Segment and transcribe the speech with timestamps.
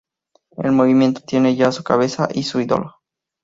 [0.57, 2.95] El movimiento tiene ya su cabeza y su ídolo.